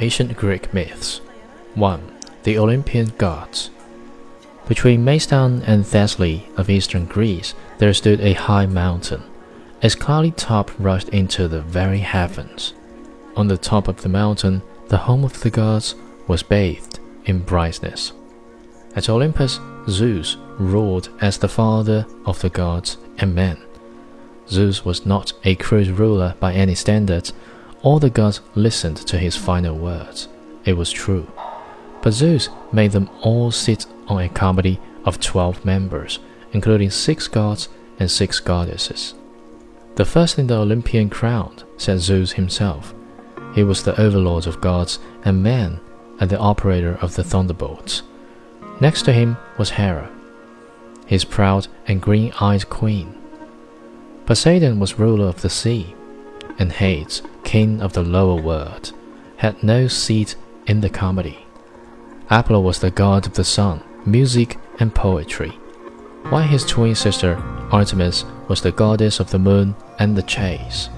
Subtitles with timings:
[0.00, 1.20] Ancient Greek Myths
[1.74, 2.18] 1.
[2.44, 3.70] The Olympian Gods
[4.68, 9.24] Between Macedon and Thessaly of eastern Greece there stood a high mountain.
[9.82, 12.74] Its cloudy top rushed into the very heavens.
[13.34, 15.96] On the top of the mountain, the home of the gods
[16.28, 18.12] was bathed in brightness.
[18.94, 23.58] At Olympus, Zeus ruled as the father of the gods and men.
[24.48, 27.32] Zeus was not a crude ruler by any standards.
[27.82, 30.28] All the gods listened to his final words.
[30.64, 31.30] It was true.
[32.02, 36.18] But Zeus made them all sit on a committee of twelve members,
[36.52, 39.14] including six gods and six goddesses.
[39.94, 42.94] The first in the Olympian crown, said Zeus himself.
[43.54, 45.80] He was the overlord of gods and men
[46.20, 48.02] and the operator of the thunderbolts.
[48.80, 50.10] Next to him was Hera,
[51.06, 53.14] his proud and green eyed queen.
[54.26, 55.94] Poseidon was ruler of the sea,
[56.58, 58.92] and Hades, king of the lower world,
[59.36, 60.34] had no seat
[60.66, 61.46] in the comedy.
[62.30, 65.50] Apollo was the god of the sun, music, and poetry,
[66.28, 67.36] while his twin sister,
[67.72, 70.88] Artemis, was the goddess of the moon and the chase.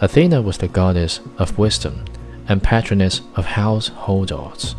[0.00, 2.04] Athena was the goddess of wisdom
[2.48, 4.74] and patroness of household arts.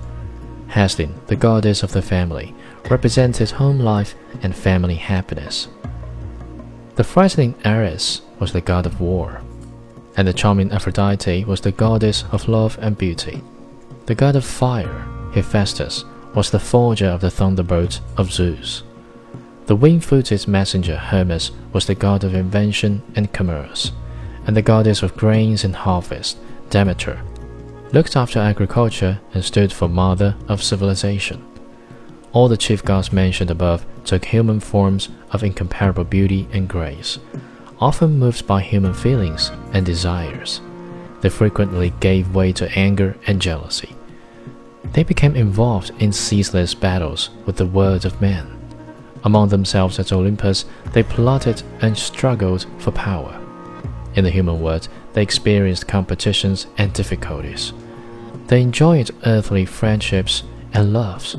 [0.68, 2.54] Hestia, the goddess of the family,
[2.90, 5.68] represented home life and family happiness.
[6.96, 9.42] The frightening Ares was the god of war,
[10.18, 13.42] and the charming Aphrodite was the goddess of love and beauty.
[14.06, 18.84] The god of fire, Hephaestus, was the forger of the thunderbolt of Zeus.
[19.66, 23.92] The wing-footed messenger Hermes was the god of invention and commerce,
[24.46, 26.38] and the goddess of grains and harvest,
[26.70, 27.22] Demeter,
[27.92, 31.44] looked after agriculture and stood for mother of civilization.
[32.32, 37.18] All the chief gods mentioned above took human forms of incomparable beauty and grace,
[37.80, 40.62] often moved by human feelings and desires.
[41.22, 43.96] They frequently gave way to anger and jealousy.
[44.94, 48.52] They became involved in ceaseless battles with the world of men.
[49.24, 53.42] Among themselves at Olympus, they plotted and struggled for power.
[54.14, 57.74] In the human world, they experienced competitions and difficulties.
[58.48, 60.44] They enjoyed earthly friendships
[60.74, 61.36] and loves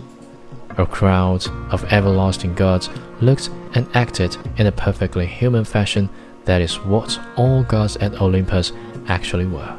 [0.78, 6.08] a crowd of everlasting gods looked and acted in a perfectly human fashion
[6.46, 8.72] that is what all gods at Olympus
[9.08, 9.76] actually were.